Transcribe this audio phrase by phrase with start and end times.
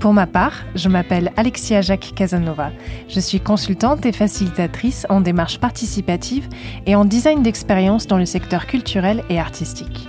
[0.00, 2.70] Pour ma part, je m'appelle Alexia Jacques Casanova.
[3.08, 6.48] Je suis consultante et facilitatrice en démarche participative
[6.86, 10.08] et en design d'expérience dans le secteur culturel et artistique.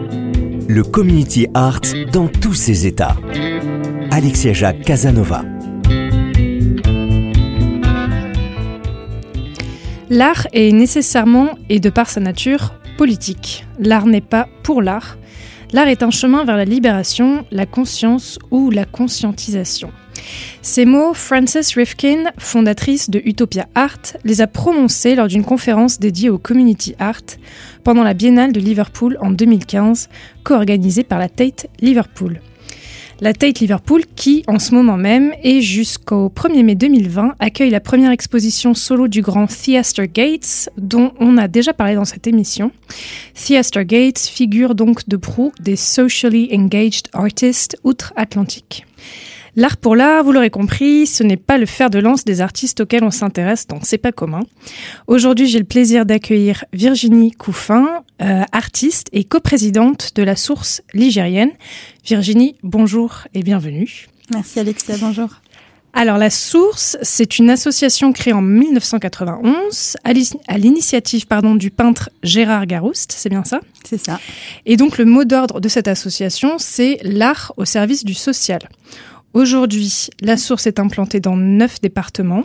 [0.73, 1.81] Le community art
[2.13, 3.17] dans tous ses états.
[4.09, 5.43] Alexia Jacques Casanova.
[10.09, 13.65] L'art est nécessairement et de par sa nature politique.
[13.79, 15.17] L'art n'est pas pour l'art.
[15.73, 19.91] L'art est un chemin vers la libération, la conscience ou la conscientisation.
[20.61, 26.29] Ces mots, Frances Rifkin, fondatrice de Utopia Art, les a prononcés lors d'une conférence dédiée
[26.29, 27.21] au community art
[27.83, 30.09] pendant la Biennale de Liverpool en 2015,
[30.43, 32.41] co-organisée par la Tate Liverpool.
[33.23, 37.79] La Tate Liverpool qui, en ce moment même, et jusqu'au 1er mai 2020, accueille la
[37.79, 42.71] première exposition solo du grand Theaster Gates, dont on a déjà parlé dans cette émission.
[43.35, 48.87] Theaster Gates figure donc de proue des socially engaged artists outre-Atlantique.
[49.57, 52.79] L'art pour l'art, vous l'aurez compris, ce n'est pas le fer de lance des artistes
[52.81, 54.39] auxquels on s'intéresse, donc c'est pas commun.
[55.07, 57.85] Aujourd'hui, j'ai le plaisir d'accueillir Virginie Couffin,
[58.21, 61.51] euh, artiste et coprésidente de la Source ligérienne.
[62.05, 64.07] Virginie, bonjour et bienvenue.
[64.33, 65.27] Merci Alexia, bonjour.
[65.93, 71.69] Alors la Source, c'est une association créée en 1991 à l'ini- à l'initiative pardon du
[71.69, 73.59] peintre Gérard Garouste, c'est bien ça?
[73.83, 74.17] C'est ça.
[74.65, 78.61] Et donc le mot d'ordre de cette association, c'est l'art au service du social.
[79.33, 82.43] Aujourd'hui, la source est implantée dans neuf départements,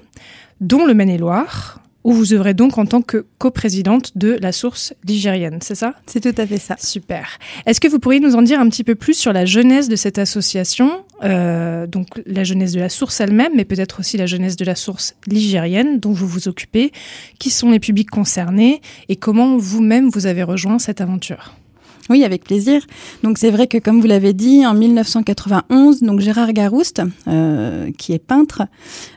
[0.60, 5.58] dont le Maine-et-Loire, où vous œuvrez donc en tant que coprésidente de la source ligérienne,
[5.60, 5.94] c'est ça?
[6.06, 6.76] C'est tout à fait ça.
[6.78, 7.38] Super.
[7.66, 9.96] Est-ce que vous pourriez nous en dire un petit peu plus sur la genèse de
[9.96, 14.54] cette association, euh, donc la genèse de la source elle-même, mais peut-être aussi la genèse
[14.54, 16.92] de la source ligérienne dont vous vous occupez,
[17.40, 18.80] qui sont les publics concernés?
[19.08, 21.56] Et comment vous-même vous avez rejoint cette aventure?
[22.08, 22.82] Oui, avec plaisir.
[23.22, 28.12] Donc c'est vrai que comme vous l'avez dit, en 1991, donc Gérard Garouste, euh, qui
[28.12, 28.62] est peintre,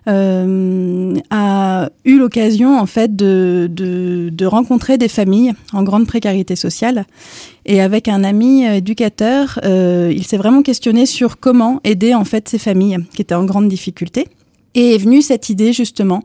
[0.07, 7.05] euh, a eu l'occasion en fait de, rencontrer des familles en grande précarité sociale.
[7.65, 12.49] Et avec un ami euh, éducateur, il s'est vraiment questionné sur comment aider en fait
[12.49, 14.27] ces familles qui étaient en grande difficulté.
[14.75, 16.23] Et est venue cette idée justement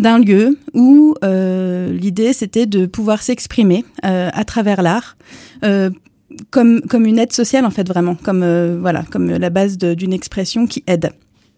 [0.00, 5.16] d'un lieu où euh, l'idée c'était de pouvoir s'exprimer euh, à travers l'art.
[5.64, 5.90] Euh,
[6.50, 8.44] comme, comme une aide sociale en fait vraiment comme
[8.80, 11.10] voilà comme la base d'une expression qui aide.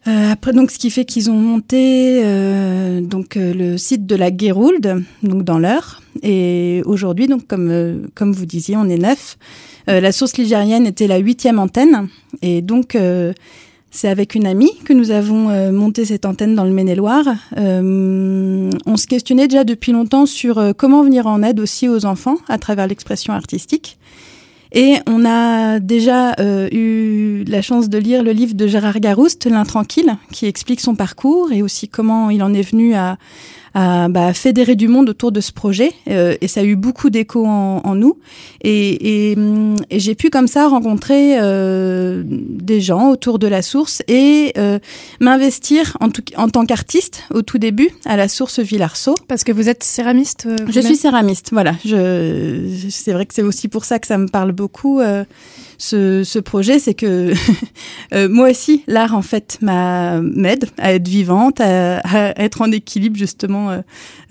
[0.05, 2.21] Après donc ce qui fait qu'ils ont monté
[3.01, 6.01] donc le site de la Guéroulde donc dans l'heure.
[6.23, 9.37] Et aujourd'hui donc comme comme vous disiez on est neuf.
[9.85, 12.07] La source ligérienne était la huitième antenne.
[12.41, 12.97] Et donc
[13.93, 17.25] c'est avec une amie que nous avons euh, monté cette antenne dans le Maine-et-Loire.
[17.57, 22.05] Euh, on se questionnait déjà depuis longtemps sur euh, comment venir en aide aussi aux
[22.05, 23.99] enfants à travers l'expression artistique.
[24.71, 26.35] Et on a déjà
[26.71, 31.51] eu la chance de lire le livre de Gérard Garouste, L'intranquille, qui explique son parcours
[31.51, 33.19] et aussi comment il en est venu à,
[33.73, 35.91] à bah, fédérer du monde autour de ce projet.
[36.09, 38.17] Euh, et ça a eu beaucoup d'écho en, en nous.
[38.61, 39.37] Et, et,
[39.89, 44.79] et j'ai pu comme ça rencontrer euh, des gens autour de la source et euh,
[45.19, 49.15] m'investir en, tout- en tant qu'artiste au tout début à la source Villarceau.
[49.27, 51.73] Parce que vous êtes céramiste euh, Je suis céramiste, voilà.
[51.85, 55.01] Je, c'est vrai que c'est aussi pour ça que ça me parle beaucoup.
[55.77, 57.33] Ce, projet, c'est que
[58.13, 62.01] euh, moi aussi, l'art en fait m'a m'aide à être vivante, à,
[62.41, 63.81] être en équilibre justement, euh,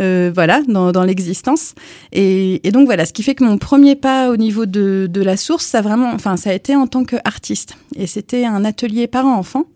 [0.00, 1.74] euh, voilà, dans, l'existence.
[2.12, 5.66] Et, donc voilà, ce qui fait que mon premier pas au niveau de, la source,
[5.66, 7.76] ça vraiment, enfin, ça a été en tant qu'artiste.
[7.96, 9.66] Et c'était un atelier parents-enfants.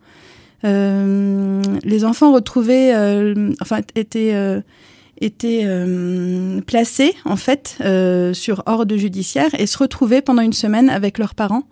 [0.64, 4.34] Les enfants retrouvés, euh, enfin, étaient
[5.20, 10.90] étaient euh, placés en fait euh, sur ordre judiciaire et se retrouvaient pendant une semaine
[10.90, 11.64] avec leurs parents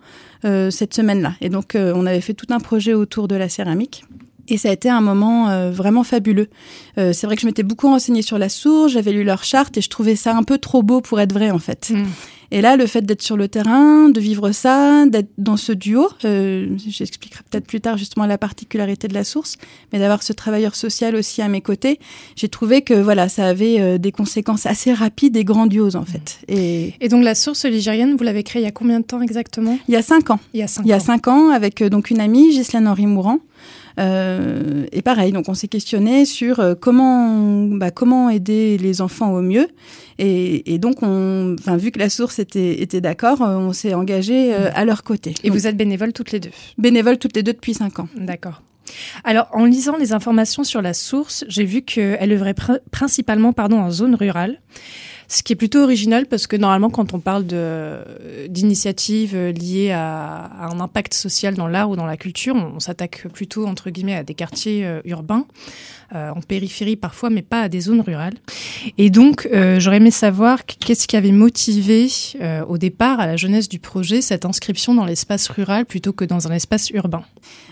[0.45, 1.33] euh, cette semaine-là.
[1.41, 4.05] Et donc euh, on avait fait tout un projet autour de la céramique.
[4.47, 6.49] Et ça a été un moment euh, vraiment fabuleux.
[6.97, 9.77] Euh, c'est vrai que je m'étais beaucoup renseignée sur la source, j'avais lu leur charte
[9.77, 11.91] et je trouvais ça un peu trop beau pour être vrai en fait.
[11.91, 12.05] Mm.
[12.51, 16.07] Et là, le fait d'être sur le terrain, de vivre ça, d'être dans ce duo,
[16.25, 19.57] euh, j'expliquerai peut-être plus tard justement la particularité de la source,
[19.91, 21.99] mais d'avoir ce travailleur social aussi à mes côtés,
[22.35, 26.39] j'ai trouvé que voilà, ça avait euh, des conséquences assez rapides et grandioses en fait.
[26.47, 29.21] Et, et donc la source ligérienne, vous l'avez créée il y a combien de temps
[29.21, 29.77] exactement?
[29.87, 30.39] Il y a cinq ans.
[30.53, 33.07] Il y a cinq, il y a cinq ans avec donc une amie, Ghislaine Henri
[33.07, 33.39] Mourant.
[33.97, 39.33] Euh, et pareil, donc on s'est questionné sur euh, comment, bah, comment aider les enfants
[39.33, 39.67] au mieux.
[40.17, 43.93] Et, et donc, on, enfin, vu que la source était, était d'accord, euh, on s'est
[43.93, 45.33] engagé euh, à leur côté.
[45.43, 46.51] Et vous êtes bénévole toutes les deux?
[46.77, 48.07] Bénévole toutes les deux depuis cinq ans.
[48.17, 48.61] D'accord.
[49.23, 53.79] Alors, en lisant les informations sur la source, j'ai vu qu'elle œuvrait pr principalement pardon,
[53.79, 54.59] en zone rurale.
[55.27, 57.45] Ce qui est plutôt original parce que normalement, quand on parle
[58.49, 63.65] d'initiatives liées à, un impact social dans l'art ou dans la culture, on, s'attaque plutôt,
[63.65, 65.45] entre guillemets, à des quartiers euh, urbains.
[66.13, 68.35] Euh, en périphérie parfois, mais pas à des zones rurales.
[68.99, 72.07] Et donc, euh, j'aurais aimé savoir qu'est-ce qui avait motivé
[72.39, 76.23] euh, au départ, à la jeunesse du projet, cette inscription dans l'espace rural plutôt que
[76.23, 77.23] dans un espace urbain.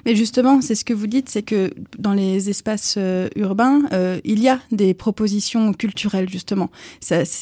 [0.08, 2.98] Mais justement, c'est ce que vous dites, c'est que dans les espaces
[3.36, 3.84] urbains,
[4.24, 6.72] il y a des propositions culturelles, justement.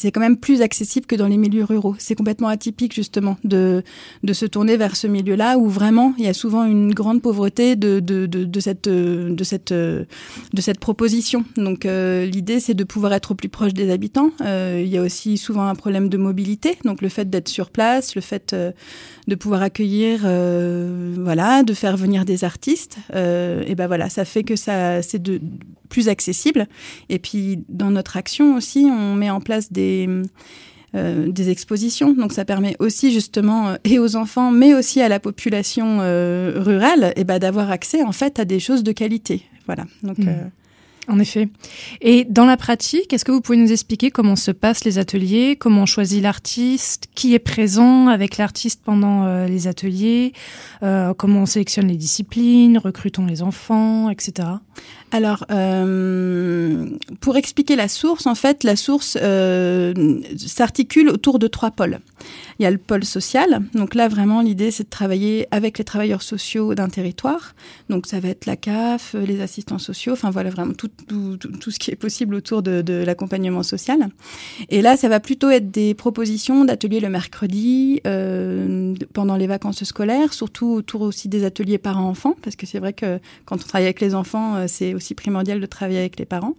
[0.02, 1.96] C'est quand même plus accessible que dans les milieux ruraux.
[2.00, 3.84] C'est complètement atypique, justement, de,
[4.24, 7.76] de se tourner vers ce milieu-là où vraiment il y a souvent une grande pauvreté
[7.76, 11.46] de, de, de, cette, de, cette, de cette proposition.
[11.56, 14.32] Donc euh, l'idée, c'est de pouvoir être au plus proche des habitants.
[14.42, 17.70] Euh, il y a aussi souvent un problème de mobilité, donc le fait d'être sur
[17.70, 18.72] place, le fait euh,
[19.28, 22.98] de pouvoir accueillir, voilà, de faire venir des artistes.
[23.14, 25.40] et ben voilà, ça fait que ça, c'est de
[25.90, 26.68] plus accessible.
[27.10, 29.91] Et puis dans notre action aussi, on met en place des
[30.94, 32.14] des expositions.
[32.14, 37.24] Donc ça permet aussi justement et aux enfants, mais aussi à la population rurale, et
[37.24, 39.44] ben d'avoir accès en fait à des choses de qualité.
[39.68, 39.86] Voilà.
[40.04, 40.52] Donc mmh.
[41.08, 41.50] En effet.
[42.02, 45.56] Et dans la pratique, est-ce que vous pouvez nous expliquer comment se passent les ateliers,
[45.56, 50.32] comment on choisit l'artiste, qui est présent avec l'artiste pendant euh, les ateliers,
[50.84, 54.48] euh, comment on sélectionne les disciplines, recrutons les enfants, etc.
[55.12, 56.86] Alors, euh,
[57.20, 59.18] pour expliquer la source, en fait, la source
[60.38, 62.00] s'articule autour de trois pôles.
[62.62, 63.64] Il y a le pôle social.
[63.74, 67.56] Donc là, vraiment, l'idée, c'est de travailler avec les travailleurs sociaux d'un territoire.
[67.90, 71.72] Donc ça va être la CAF, les assistants sociaux, enfin voilà, vraiment tout, tout, tout,
[71.72, 74.10] ce qui est possible autour de, l'accompagnement social.
[74.70, 79.84] Et là, ça va plutôt être des propositions d'ateliers le mercredi, euh, pendant les vacances
[79.84, 83.86] scolaires, surtout autour aussi des ateliers parents-enfants, parce que c'est vrai que quand on travaille
[83.86, 86.54] avec les enfants, euh, c'est aussi primordial de travailler avec les parents.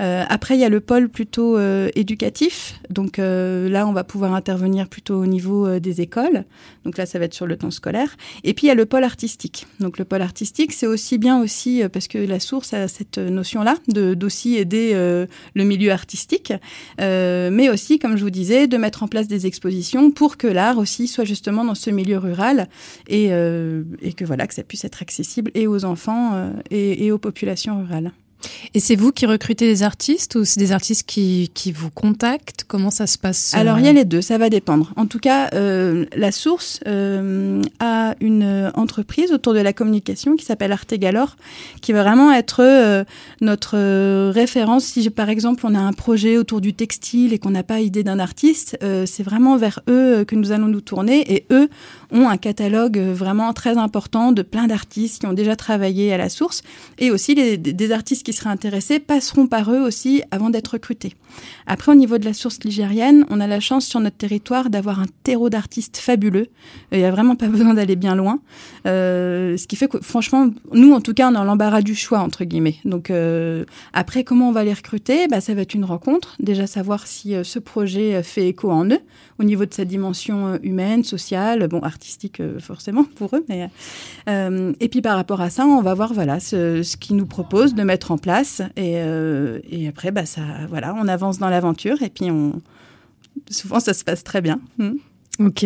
[0.00, 2.80] Euh, après, il y a le pôle plutôt euh, éducatif.
[2.90, 6.44] Donc euh, là, on va pouvoir intervenir plutôt au niveau euh, des écoles.
[6.84, 8.16] Donc là, ça va être sur le temps scolaire.
[8.44, 9.66] Et puis il y a le pôle artistique.
[9.80, 13.76] Donc le pôle artistique, c'est aussi bien aussi parce que la source a cette notion-là
[13.88, 16.52] de d'aussi aider le milieu artistique,
[16.98, 20.78] mais aussi, comme je vous disais, de mettre en place des expositions pour que l'art
[20.78, 22.68] aussi soit justement dans ce milieu rural
[23.08, 27.78] et, et que voilà que ça puisse être accessible et aux enfants et aux populations
[27.78, 28.12] rurales.
[28.74, 32.64] Et c'est vous qui recrutez les artistes ou c'est des artistes qui, qui vous contactent?
[32.66, 34.92] Comment ça se passe Alors il y a les deux, ça va dépendre.
[34.96, 40.44] En tout cas, euh, la source euh, a une entreprise autour de la communication qui
[40.44, 41.36] s'appelle Arte Galore,
[41.80, 43.04] qui va vraiment être euh,
[43.40, 44.84] notre référence.
[44.84, 48.02] Si par exemple on a un projet autour du textile et qu'on n'a pas idée
[48.02, 51.68] d'un artiste, euh, c'est vraiment vers eux que nous allons nous tourner et eux
[52.12, 56.28] ont un catalogue vraiment très important de plein d'artistes qui ont déjà travaillé à la
[56.28, 56.62] source
[56.98, 61.14] et aussi des artistes qui seraient intéressés passeront par eux aussi avant d'être recrutés.
[61.66, 65.00] Après, au niveau de la source ligérienne, on a la chance sur notre territoire d'avoir
[65.00, 66.48] un terreau d'artistes fabuleux.
[66.92, 68.40] Il n'y a vraiment pas besoin d'aller bien loin.
[68.86, 72.20] Euh, ce qui fait que, franchement, nous, en tout cas, on a l'embarras du choix,
[72.20, 72.76] entre guillemets.
[72.84, 75.28] Donc, euh, après, comment on va les recruter?
[75.28, 76.36] Bah, Ça va être une rencontre.
[76.40, 79.00] Déjà, savoir si euh, ce projet fait écho en eux,
[79.40, 83.44] au niveau de sa dimension euh, humaine, sociale, bon, artistique, euh, forcément, pour eux.
[84.28, 87.26] Euh, et puis, par rapport à ça, on va voir voilà, ce, ce qu'ils nous
[87.26, 88.62] proposent de mettre en place.
[88.76, 89.00] Et,
[89.70, 92.60] et après, bah, ça, voilà, on avance dans l'aventure et puis on...
[93.50, 94.60] souvent ça se passe très bien.
[94.78, 94.94] Hmm.
[95.40, 95.64] Ok.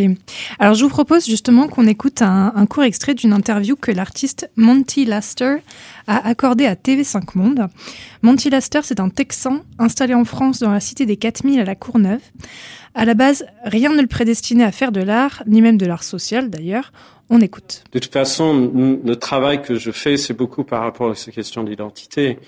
[0.60, 4.48] Alors je vous propose justement qu'on écoute un, un, court extrait d'une interview que l'artiste
[4.54, 5.56] Monty Laster
[6.06, 7.66] a accordé à TV5 Monde.
[8.22, 11.74] Monty Laster, c'est un Texan installé en France dans la cité des 4000 à la
[11.74, 12.20] Courneuve.
[12.94, 16.04] À la base, rien ne le prédestinait à faire de l'art, ni même de l'art
[16.04, 16.92] social d'ailleurs.
[17.30, 17.84] On écoute.
[17.92, 18.70] De toute façon,
[19.04, 22.38] le travail que je fais, c'est beaucoup par rapport à ces questions d'identité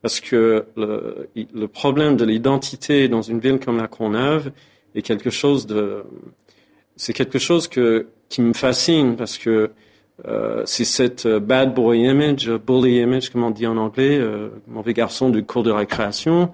[0.00, 4.50] parce que le, problème de l'identité dans une ville comme la Courneuve
[4.94, 6.02] est quelque chose de,
[6.96, 9.70] c'est quelque chose qui me fascine parce que
[10.26, 14.50] euh, c'est cette euh, bad boy image, bully image, comme on dit en anglais, euh,
[14.68, 16.52] mauvais garçon du cours de récréation.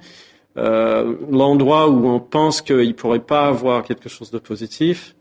[0.56, 5.14] L'endroit où on pense qu'il pourrait pas avoir quelque chose de positif.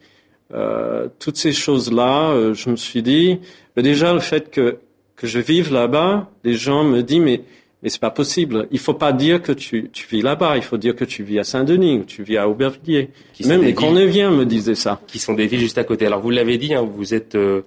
[0.54, 3.40] Euh, toutes ces choses-là, je me suis dit,
[3.76, 4.78] déjà le fait que
[5.18, 7.42] que je vive là-bas, les gens me disent mais
[7.84, 8.68] mais c'est pas possible.
[8.72, 10.58] Il faut pas dire que tu, tu vis là-bas.
[10.58, 13.10] Il faut dire que tu vis à Saint-Denis ou tu vis à Aubervilliers.
[13.46, 15.00] Même les Cornéviens me disaient ça.
[15.06, 16.08] Qui sont des villes juste à côté.
[16.08, 17.62] Alors vous l'avez dit, hein, vous êtes euh,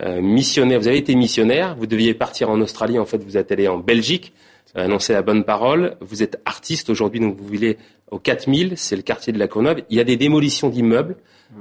[0.00, 0.80] euh, missionnaire.
[0.80, 1.76] Vous avez été missionnaire.
[1.78, 2.98] Vous deviez partir en Australie.
[2.98, 4.32] En fait, vous êtes allé en Belgique.
[4.74, 5.96] Annoncer la bonne parole.
[6.00, 7.76] Vous êtes artiste aujourd'hui, donc vous vivez
[8.10, 8.74] au 4000.
[8.76, 9.82] C'est le quartier de la Courneuve.
[9.90, 11.16] Il y a des démolitions d'immeubles.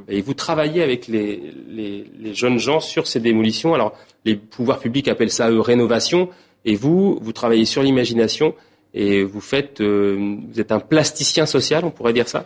[0.08, 3.74] Et vous travaillez avec les, les, les, jeunes gens sur ces démolitions.
[3.74, 6.30] Alors, les pouvoirs publics appellent ça eux, rénovation.
[6.64, 8.54] Et vous, vous travaillez sur l'imagination
[8.94, 12.46] et vous faites, euh, vous êtes un plasticien social, on pourrait dire ça?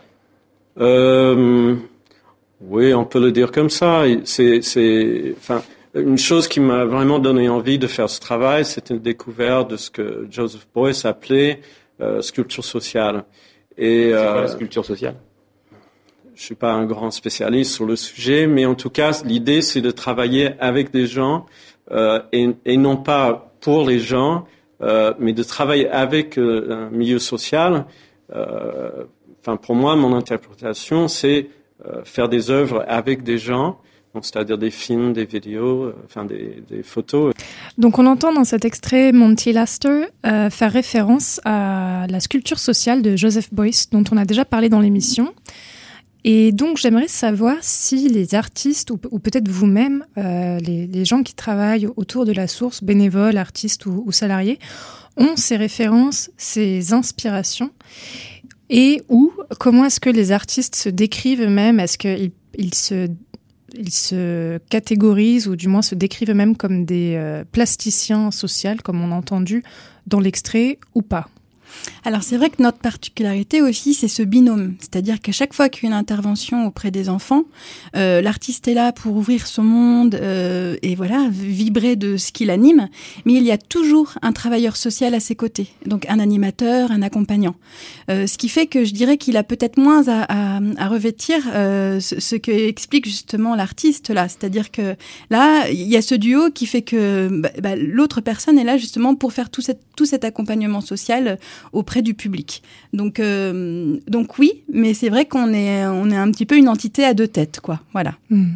[0.78, 1.74] Euh,
[2.60, 4.04] Oui, on peut le dire comme ça.
[4.24, 5.62] C'est, c'est, enfin,
[5.94, 9.76] une chose qui m'a vraiment donné envie de faire ce travail, c'était une découverte de
[9.76, 11.60] ce que Joseph Beuys appelait
[12.00, 13.24] euh, sculpture sociale.
[13.76, 15.16] Et, c'est quoi la euh, sculpture sociale?
[16.34, 19.80] Je suis pas un grand spécialiste sur le sujet, mais en tout cas, l'idée c'est
[19.80, 21.46] de travailler avec des gens
[21.90, 24.46] euh, et, et, non pas pour les gens,
[24.80, 27.86] euh, mais de travailler avec euh, un milieu social.
[28.32, 31.48] Enfin, pour moi, mon interprétation, c'est
[32.04, 33.78] faire des œuvres avec des gens,
[34.22, 37.32] c'est-à-dire des films, des vidéos, enfin des, photos.
[37.78, 43.02] Donc on entend dans cet extrait Monty Laster euh, faire référence à la sculpture sociale
[43.02, 45.34] de Joseph Boyce, dont on a déjà parlé dans l'émission.
[46.26, 51.86] Et donc, j'aimerais savoir si les artistes, ou, peut-être vous-même, euh, les, gens qui travaillent
[51.96, 54.58] autour de la source, bénévoles, artistes ou, ou salariés,
[55.18, 57.70] ont ces références, ces inspirations,
[58.70, 61.78] et ou comment est-ce que les artistes se décrivent eux-mêmes?
[61.78, 63.08] Est-ce qu'ils ils se,
[63.76, 69.00] ils se catégorisent, ou du moins se décrivent eux-mêmes comme des euh, plasticiens sociaux, comme
[69.02, 69.62] on a entendu
[70.06, 71.28] dans l'extrait, ou pas
[72.04, 74.74] alors c'est vrai que notre particularité aussi, c'est ce binôme.
[74.78, 77.44] C'est-à-dire qu'à chaque fois qu'il y a une intervention auprès des enfants,
[77.96, 82.44] euh, l'artiste est là pour ouvrir son monde euh, et voilà, vibrer de ce qui
[82.44, 82.88] l'anime.
[83.24, 85.68] Mais il y a toujours un travailleur social à ses côtés.
[85.86, 87.54] Donc un animateur, un accompagnant.
[88.10, 92.36] Euh, ce qui fait que je dirais qu'il a peut-être moins à, revêtir ce, ce,
[92.36, 94.28] que explique justement l'artiste là.
[94.28, 94.94] C'est-à-dire que
[95.30, 98.76] là, il y a ce duo qui fait que bah, bah, l'autre personne est là
[98.76, 101.38] justement pour faire tout cet accompagnement social
[101.72, 102.62] auprès du public.
[102.92, 106.68] Donc, euh, donc oui, mais c'est vrai qu'on est, on est un petit peu une
[106.68, 107.80] entité à deux têtes, quoi.
[107.92, 108.14] Voilà.
[108.30, 108.52] Mmh.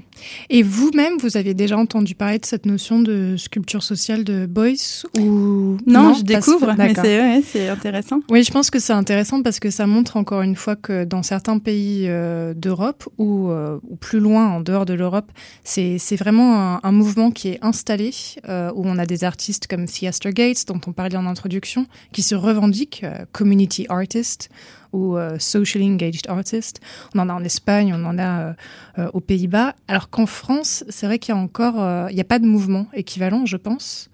[0.50, 5.06] Et vous-même, vous aviez déjà entendu parler de cette notion de sculpture sociale de Boyce
[5.18, 8.20] ou non, je découvre, mais c'est ouais, intéressant.
[8.30, 11.22] Oui, je pense que c'est intéressant parce que ça montre encore une fois que dans
[11.22, 15.30] certains pays euh, d'Europe ou, euh, ou, plus loin en dehors de l'Europe,
[15.64, 18.10] c'est vraiment un, un, mouvement qui est installé
[18.48, 22.34] où on a des artistes comme Theaster Gates dont on parlait en introduction qui se
[22.34, 24.48] revendiquent euh, community artist
[24.92, 26.80] ou euh, socially engaged artist.
[27.14, 28.54] On en a en Espagne, on en a
[28.98, 29.74] euh, aux Pays-Bas.
[29.86, 32.86] Alors qu'en France, c'est vrai qu'il y a encore, il n'y a pas de mouvement
[32.94, 34.08] équivalent, je pense,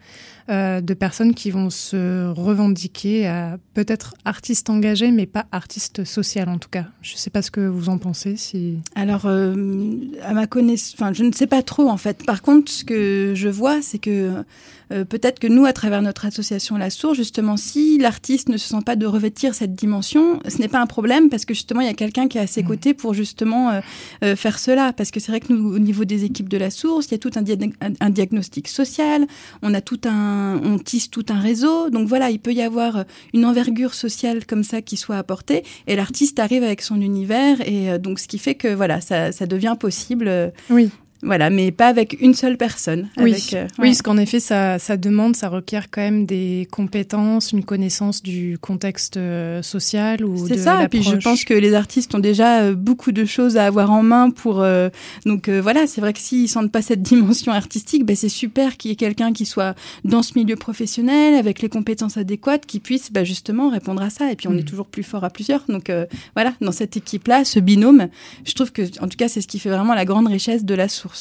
[0.48, 6.48] euh, de personnes qui vont se revendiquer à peut-être artiste engagé, mais pas artiste social
[6.48, 6.86] en tout cas.
[7.02, 8.36] Je ne sais pas ce que vous en pensez.
[8.36, 8.78] Si...
[8.94, 12.24] Alors, à ma connaissance, enfin, je ne sais pas trop en fait.
[12.24, 14.44] Par contre, ce que je vois, c'est que
[14.92, 18.68] euh, peut-être que nous, à travers notre association La Source, justement, si l'artiste ne se
[18.68, 21.86] sent pas de revêtir cette dimension, ce n'est pas un problème parce que justement, il
[21.86, 22.66] y a quelqu'un qui est à ses mmh.
[22.66, 23.80] côtés pour justement euh,
[24.22, 24.92] euh, faire cela.
[24.92, 27.14] Parce que c'est vrai que nous, au niveau des équipes de La Source, il y
[27.14, 27.56] a tout un, dia
[28.00, 29.26] un, diagnostic social,
[29.62, 31.90] on a tout un, on tisse tout un réseau.
[31.90, 35.96] Donc voilà, il peut y avoir une envergure sociale comme ça qui soit apportée et
[35.96, 39.76] l'artiste arrive avec son univers et donc ce qui fait que voilà, ça, ça devient
[39.78, 40.52] possible.
[40.70, 40.90] Oui.
[41.24, 43.08] Voilà, mais pas avec une seule personne.
[43.16, 43.68] Oui, avec, euh, ouais.
[43.78, 48.22] oui parce qu'en effet, ça, ça demande, ça requiert quand même des compétences, une connaissance
[48.22, 52.18] du contexte euh, social ou C'est ça, et puis je pense que les artistes ont
[52.18, 54.60] déjà euh, beaucoup de choses à avoir en main pour...
[54.60, 54.88] Euh,
[55.24, 58.76] donc euh, voilà, c'est vrai que s'ils sentent pas cette dimension artistique, ben, c'est super
[58.76, 62.80] qu'il y ait quelqu'un qui soit dans ce milieu professionnel, avec les compétences adéquates, qui
[62.80, 64.30] puisse ben, justement répondre à ça.
[64.30, 64.58] Et puis on mmh.
[64.58, 65.64] est toujours plus fort à plusieurs.
[65.68, 68.08] Donc euh, voilà, dans cette équipe-là, ce binôme,
[68.44, 70.74] je trouve que, en tout cas, c'est ce qui fait vraiment la grande richesse de
[70.74, 71.13] la source.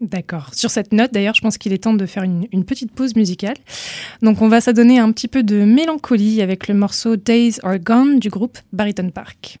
[0.00, 0.54] D'accord.
[0.54, 3.56] Sur cette note, d'ailleurs, je pense qu'il est temps de faire une, petite pause musicale.
[4.22, 8.18] Donc, on va s'adonner un petit peu de mélancolie avec le morceau Days Are Gone
[8.18, 9.58] du groupe Bariton Park.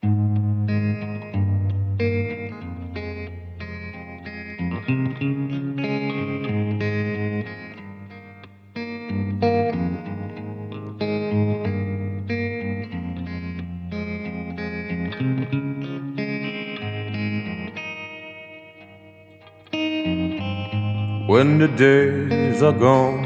[21.30, 23.22] When the days are gone,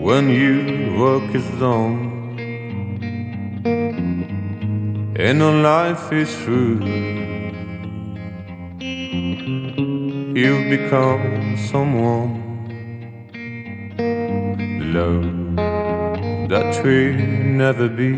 [0.00, 1.98] when your work is done,
[5.16, 6.80] and your life is through,
[10.40, 12.32] you've become someone.
[14.80, 17.14] The love that will
[17.62, 18.14] never be.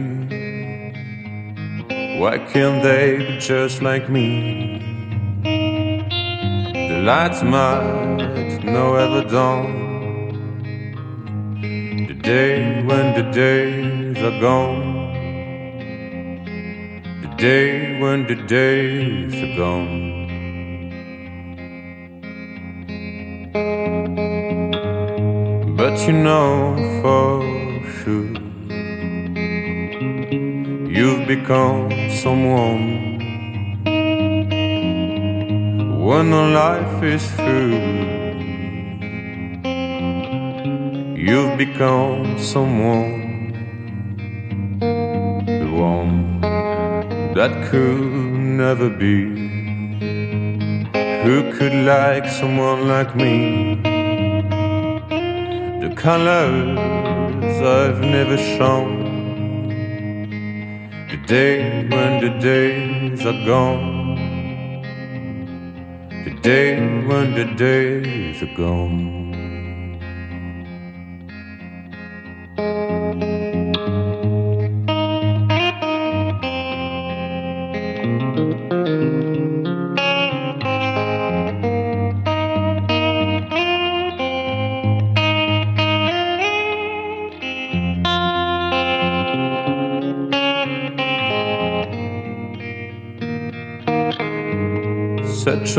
[2.18, 4.91] Why can't they be just like me?
[7.02, 9.66] Lights might know ever dawn.
[12.06, 15.12] The day when the days are gone.
[17.22, 20.12] The day when the days are gone.
[25.76, 27.42] But you know for
[27.98, 28.30] sure
[30.96, 33.11] you've become someone
[36.02, 37.78] when the life is through.
[41.14, 43.12] You've become someone,
[44.80, 46.40] the one
[47.36, 48.00] that could
[48.62, 49.16] never be.
[51.22, 53.76] Who could like someone like me?
[55.84, 58.90] The colors I've never shown.
[61.12, 63.91] The day when the days are gone
[66.42, 66.74] day
[67.06, 69.21] when the days are gone.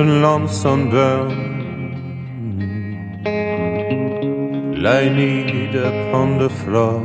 [0.02, 1.54] Lonesome burn
[4.82, 7.00] lying upon the floor.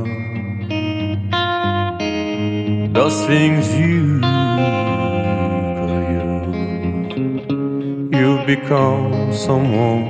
[2.94, 4.20] Those things you
[6.12, 6.26] you,
[8.18, 10.06] you become someone.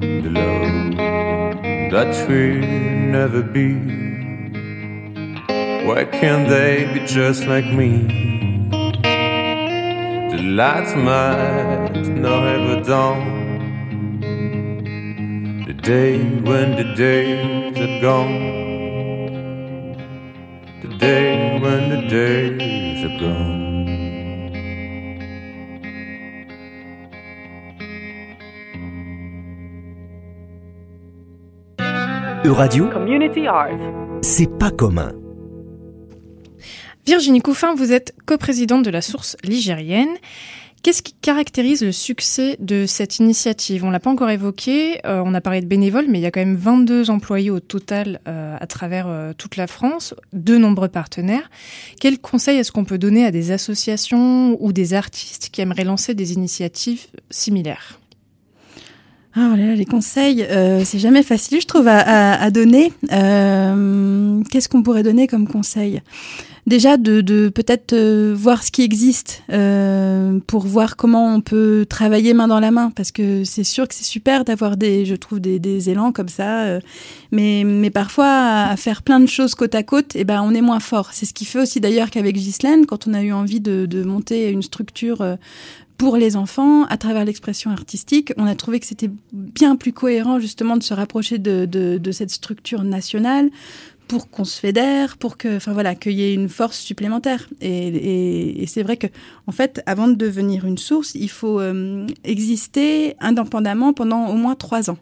[0.00, 2.60] The love that will
[3.16, 3.74] never be.
[5.86, 8.47] Why can't they be just like me?
[10.48, 14.20] Lights might not ever dawn.
[15.66, 18.38] The day when the days are gone.
[20.82, 23.58] The day when the days are gone.
[32.44, 33.78] Euradio Community Art.
[34.22, 35.17] C'est pas commun.
[37.08, 40.10] Virginie Couffin, vous êtes coprésidente de la source ligérienne.
[40.82, 43.82] Qu'est-ce qui caractérise le succès de cette initiative?
[43.82, 46.30] On l'a pas encore évoqué, euh, on a parlé de bénévoles, mais il y a
[46.30, 50.88] quand même 22 employés au total euh, à travers euh, toute la France, de nombreux
[50.88, 51.48] partenaires.
[51.98, 56.12] Quels conseils est-ce qu'on peut donner à des associations ou des artistes qui aimeraient lancer
[56.12, 58.00] des initiatives similaires?
[59.32, 60.46] Ah, là, les conseils,
[60.84, 62.92] c'est jamais facile, je trouve, à, à donner.
[63.08, 66.02] Qu'est-ce qu'on pourrait donner comme conseil?
[66.68, 72.34] Déjà de, peut-être euh, voir ce qui existe euh, pour voir comment on peut travailler
[72.34, 72.90] main dans la main.
[72.94, 76.64] Parce que c'est sûr que c'est super d'avoir des je trouve des, élans comme ça
[76.64, 76.80] euh,
[77.32, 80.80] mais parfois à, faire plein de choses côte à côte eh ben on est moins
[80.80, 81.10] fort.
[81.12, 84.50] C'est ce qui fait aussi d'ailleurs qu'avec Ghislaine quand on a eu envie de, monter
[84.50, 85.24] une structure
[85.96, 90.38] pour les enfants, à travers l'expression artistique, on a trouvé que c'était bien plus cohérent
[90.38, 93.50] justement de se rapprocher de cette structure nationale
[94.08, 97.48] pour qu'on se fédère, pour que, enfin voilà, qu'il y ait une force supplémentaire.
[97.60, 99.06] Et, et, c'est vrai que,
[99.46, 104.54] en fait, avant de devenir une source, il faut euh, exister indépendamment pendant au moins
[104.54, 104.98] trois ans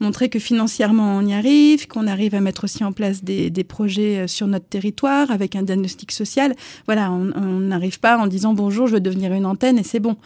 [0.00, 4.18] montrer que financièrement on y arrive, qu'on arrive à mettre aussi en place des, projets
[4.18, 6.54] euh, sur notre territoire avec un diagnostic social.
[6.86, 10.16] Voilà, on n'arrive pas en disant bonjour, je veux devenir une antenne et c'est bon.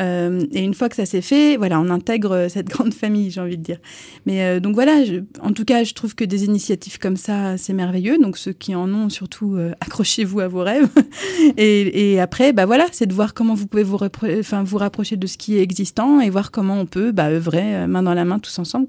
[0.00, 3.30] Euh, et une fois que ça s'est fait, voilà, on intègre euh, cette grande famille,
[3.30, 3.78] j'ai envie de dire.
[4.26, 5.02] Mais donc voilà,
[5.42, 8.18] en tout cas, je trouve que des initiatives comme ça, c'est merveilleux.
[8.18, 10.88] Donc ceux qui en ont, surtout, accrochez-vous à vos rêves.
[11.56, 13.98] et, après, bah voilà, c'est de voir comment vous pouvez vous,
[14.38, 17.86] enfin, vous rapprocher de ce qui est existant et voir comment on peut bah, œuvrer
[17.86, 18.86] main dans la main tous ensemble.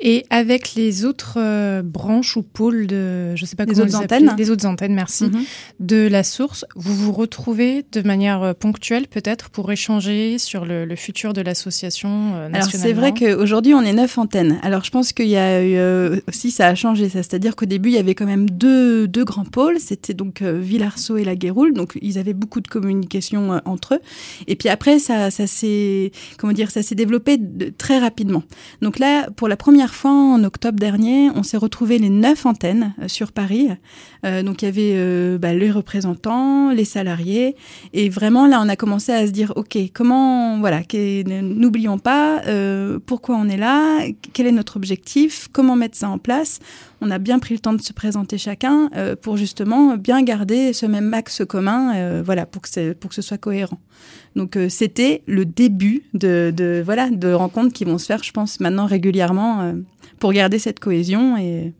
[0.00, 3.98] Et avec les autres euh, branches ou pôles de, je sais pas Les comment autres
[3.98, 4.36] les appeler, antennes.
[4.38, 5.42] les autres antennes, merci, Mhm.
[5.80, 10.84] de la source, vous vous retrouvez de manière euh, ponctuelle peut-être pour échanger sur le,
[10.84, 14.58] le futur de l'association euh, Alors c'est vrai qu'aujourd'hui on est neuf antennes.
[14.62, 17.66] Alors je pense qu'il y a eu euh, aussi ça a changé ça, c'est-à-dire qu'au
[17.66, 21.36] début il y avait quand même deux, deux grands pôles, c'était donc Villarceau et la
[21.36, 24.00] Guéroule, donc ils avaient beaucoup de communication entre eux.
[24.46, 28.42] Et puis après ça, ça s'est comment dire ça s'est développé de- très rapidement.
[28.82, 32.94] Donc là pour la première fois en octobre dernier, on s'est retrouvé les neuf antennes
[33.02, 33.68] euh, sur Paris.
[34.24, 37.56] Euh, donc il y avait euh, bah, les représentants, les salariés,
[37.92, 40.80] et vraiment là on a commencé à se dire ok comment voilà
[41.24, 42.42] n'oublions pas
[43.06, 44.00] pourquoi on est là,
[44.32, 46.60] quel est notre objectif, comment mettre ça en place?
[47.06, 50.72] On a bien pris le temps de se présenter chacun euh, pour justement bien garder
[50.72, 53.78] ce même axe commun, euh, voilà pour que pour que ce soit cohérent.
[54.36, 58.32] Donc euh, c'était le début de, de voilà de rencontres qui vont se faire, je
[58.32, 59.74] pense maintenant régulièrement
[60.18, 61.74] pour garder cette cohésion et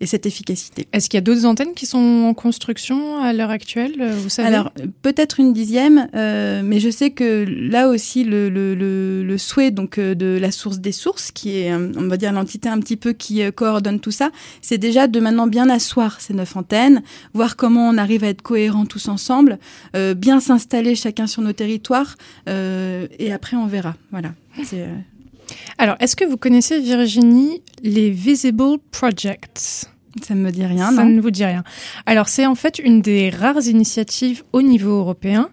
[0.00, 0.86] et cette efficacité.
[0.92, 4.28] Est-ce qu'il y a d'autres antennes qui sont en construction à l'heure actuelle euh, Vous
[4.28, 4.48] savez?
[4.48, 9.38] Alors peut-être une dixième, euh, mais je sais que là aussi le, le, le, le
[9.38, 12.78] souhait donc euh, de la source des sources, qui est on va dire l'entité un
[12.80, 14.30] petit peu qui coordonne tout ça,
[14.60, 18.42] c'est déjà de maintenant bien asseoir ces neuf antennes, voir comment on arrive à être
[18.42, 19.58] cohérents tous ensemble,
[19.94, 22.16] euh, bien s'installer chacun sur nos territoires,
[22.48, 23.94] euh, et après on verra.
[24.10, 24.34] Voilà.
[24.62, 24.86] C'est,
[25.78, 29.86] Alors, est-ce que vous connaissez, Virginie, les Visible Projects?
[30.22, 31.62] Ça me dit rien, Ça non ne vous dit rien.
[32.06, 35.50] Alors, c'est en fait une des rares initiatives au niveau européen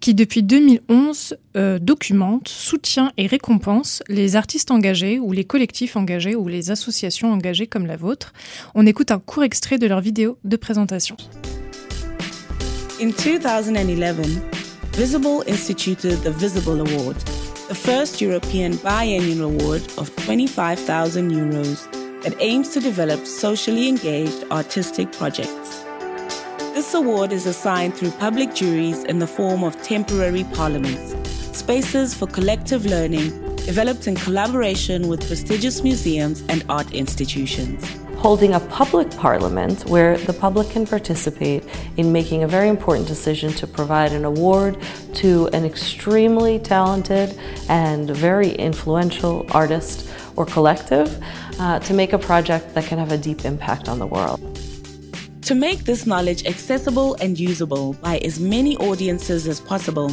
[0.00, 6.36] qui, depuis 2011, euh, documente, soutient et récompense les artistes engagés ou les collectifs engagés
[6.36, 8.34] ou les associations engagées comme la vôtre.
[8.74, 11.16] On écoute un court extrait de leur vidéo de présentation.
[13.00, 14.40] In 2011,
[14.92, 17.16] Visible instituted the Visible Award,
[17.72, 25.10] the first European biennial award of 25,000 euros that aims to develop socially engaged artistic
[25.12, 25.82] projects.
[26.74, 31.16] This award is assigned through public juries in the form of temporary parliaments,
[31.56, 33.30] spaces for collective learning
[33.64, 37.82] developed in collaboration with prestigious museums and art institutions.
[38.22, 41.64] Holding a public parliament where the public can participate
[41.96, 44.80] in making a very important decision to provide an award
[45.12, 47.36] to an extremely talented
[47.68, 51.20] and very influential artist or collective
[51.58, 54.40] uh, to make a project that can have a deep impact on the world.
[55.42, 60.10] To make this knowledge accessible and usable by as many audiences as possible,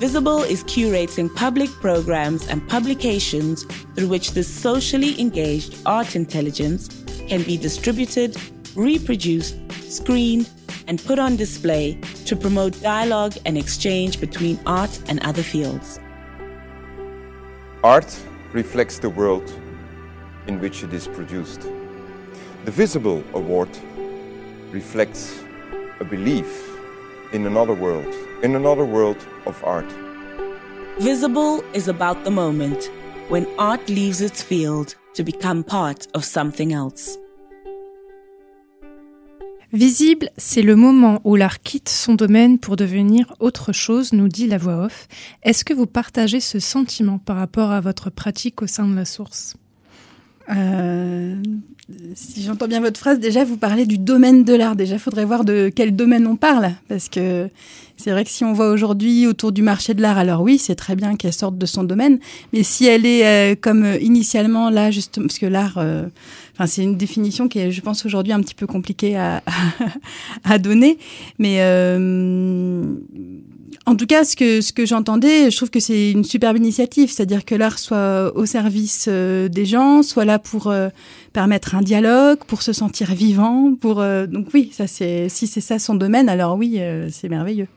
[0.00, 7.42] Visible is curating public programs and publications through which this socially engaged art intelligence can
[7.42, 8.36] be distributed,
[8.74, 10.48] reproduced, screened,
[10.86, 15.98] and put on display to promote dialogue and exchange between art and other fields.
[17.82, 18.18] Art
[18.52, 19.52] reflects the world
[20.46, 21.62] in which it is produced.
[22.64, 23.68] The Visible Award
[24.70, 25.38] reflects
[26.00, 26.48] a belief
[27.32, 28.12] in another world,
[28.42, 29.90] in another world of art.
[30.98, 32.90] Visible is about the moment
[33.28, 37.18] when art leaves its field become part of something else.
[39.72, 44.46] Visible, c'est le moment où l'art quitte son domaine pour devenir autre chose, nous dit
[44.46, 45.08] la voix off.
[45.42, 49.04] Est-ce que vous partagez ce sentiment par rapport à votre pratique au sein de la
[49.04, 49.56] source?
[50.50, 51.34] Euh,
[52.14, 54.76] si j'entends bien votre phrase, déjà vous parlez du domaine de l'art.
[54.76, 57.48] Déjà, faudrait voir de quel domaine on parle, parce que
[57.96, 60.74] c'est vrai que si on voit aujourd'hui autour du marché de l'art, alors oui, c'est
[60.74, 62.18] très bien qu'elle sorte de son domaine,
[62.52, 66.06] mais si elle est euh, comme euh, initialement là, justement, parce que l'art, euh,
[66.54, 69.42] enfin c'est une définition qui est, je pense aujourd'hui un petit peu compliquée à,
[70.44, 70.98] à donner,
[71.38, 71.60] mais
[73.88, 77.08] en tout cas, ce que, ce que j'entendais, je trouve que c'est une superbe initiative,
[77.10, 80.88] c'est-à-dire que l'art soit au service euh, des gens, soit là pour euh,
[81.32, 85.60] permettre un dialogue, pour se sentir vivant, pour euh, donc oui, ça c'est si c'est
[85.60, 86.80] ça son domaine, alors oui,
[87.12, 87.68] c'est merveilleux.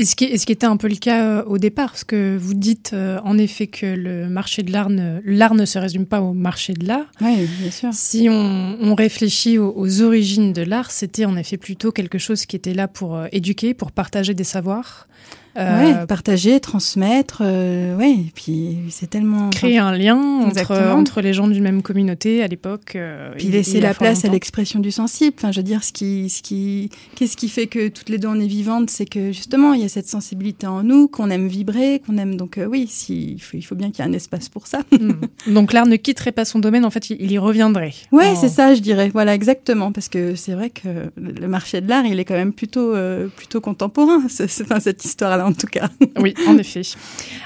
[0.00, 2.04] Et ce qui, et ce qui était un peu le cas euh, au départ, parce
[2.04, 5.76] que vous dites euh, en effet que le marché de l'art ne, l'art ne se
[5.76, 7.06] résume pas au marché de l'art.
[7.20, 7.88] Oui, bien sûr.
[7.92, 12.46] Si on, on réfléchit aux, aux origines de l'art, c'était en effet plutôt quelque chose
[12.46, 15.08] qui était là pour euh, éduquer, pour partager des savoirs.
[15.56, 21.20] Ouais, Euh, partager, transmettre, euh, ouais, et puis c'est tellement créer un lien entre, entre
[21.20, 22.92] les gens d'une même communauté à l'époque.
[22.94, 25.34] euh, Puis laisser la place à l'expression du sensible.
[25.36, 28.28] Enfin, je veux dire, ce qui, ce qui, qu'est-ce qui fait que toutes les deux
[28.28, 31.48] on est vivantes, c'est que justement, il y a cette sensibilité en nous, qu'on aime
[31.48, 32.36] vibrer, qu'on aime.
[32.36, 34.66] Donc, euh, oui, si, il, faut, il faut bien qu'il y ait un espace pour
[34.68, 34.80] ça.
[34.92, 35.12] Mm.
[35.54, 37.94] Donc l'art ne quitterait pas son domaine, en fait, il, il y reviendrait.
[38.12, 39.10] Ouais, En- c'est ça, je dirais.
[39.12, 39.90] Voilà, exactement.
[39.92, 43.26] Parce que c'est vrai que le marché de l'art, il est quand même plutôt, euh,
[43.28, 45.37] plutôt contemporain, ce- ce- enfin, cette histoire-là.
[45.46, 45.88] En tout cas.
[46.20, 46.82] oui, en effet.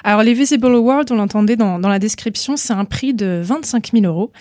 [0.04, 4.04] Alors les Visible Awards, on l'entendait dans, la description, c'est un prix de 25 000
[4.04, 4.32] euros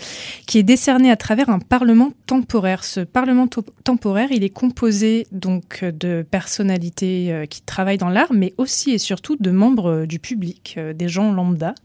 [0.47, 2.83] qui est décerné à travers un parlement temporaire.
[2.83, 3.47] Ce parlement
[3.83, 8.97] temporaire, il est composé donc de personnalités euh, qui travaillent dans l'art, mais aussi et
[8.97, 11.75] surtout de membres du public, euh, des gens lambda,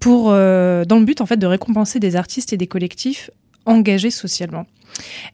[0.00, 3.30] pour dans le but en fait de récompenser des artistes et des collectifs
[3.66, 4.66] engagés socialement.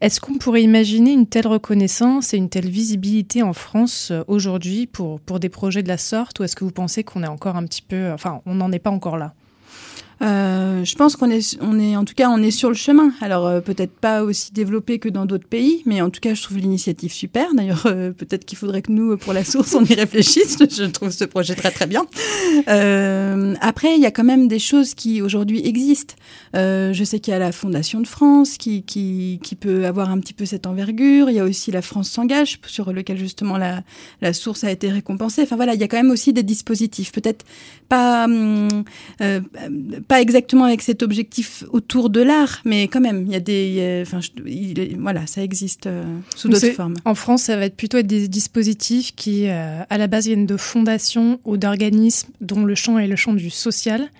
[0.00, 4.86] Est-ce qu'on pourrait imaginer une telle reconnaissance et une telle visibilité en France euh, aujourd'hui
[4.86, 7.56] pour, pour des projets de la sorte ou est-ce que vous pensez qu'on est encore
[7.56, 9.34] un petit peu, enfin, on n'en est pas encore là?
[10.22, 13.12] Euh, je pense qu'on est, on est, en tout cas, on est sur le chemin.
[13.20, 16.42] Alors euh, peut-être pas aussi développé que dans d'autres pays, mais en tout cas, je
[16.42, 17.54] trouve l'initiative super.
[17.54, 20.58] D'ailleurs, euh, peut-être qu'il faudrait que nous, pour la source, on y réfléchisse.
[20.70, 22.06] je trouve ce projet très très bien.
[23.60, 26.14] après, il y a quand même des choses qui aujourd'hui existent.
[26.54, 30.20] je sais qu'il y a la Fondation de France qui, qui, qui peut avoir un
[30.20, 31.30] petit peu cette envergure.
[31.30, 33.82] Il y a aussi la France s'engage sur lequel justement la,
[34.20, 35.42] la source a été récompensée.
[35.42, 37.10] Enfin voilà, il y a quand même aussi des dispositifs.
[37.12, 37.44] Peut-être
[37.88, 38.84] pas, hum,
[40.12, 44.02] pas exactement avec cet objectif autour de l'art, mais quand même, il y a des,
[44.02, 44.20] enfin,
[44.98, 46.04] voilà, ça existe euh,
[46.36, 46.96] sous d'autres formes.
[47.06, 50.44] En France, ça va être plutôt être des dispositifs qui, euh, à la base, viennent
[50.44, 54.10] de fondations ou d'organismes dont le champ est le champ du social,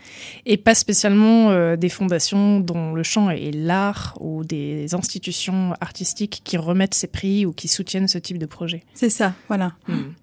[0.47, 6.41] et pas spécialement euh, des fondations dont le champ est l'art ou des institutions artistiques
[6.43, 8.83] qui remettent ces prix ou qui soutiennent ce type de projet.
[8.95, 9.75] C'est ça, voilà.
[9.89, 10.15] Hmm.